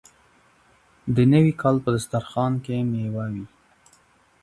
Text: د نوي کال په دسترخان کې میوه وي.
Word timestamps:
د 1.15 1.17
نوي 1.33 1.53
کال 1.61 1.75
په 1.83 1.89
دسترخان 1.95 2.53
کې 2.65 2.77
میوه 2.91 3.25
وي. 3.33 3.45